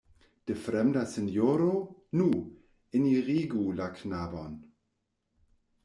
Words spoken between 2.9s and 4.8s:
enirigu la knabon.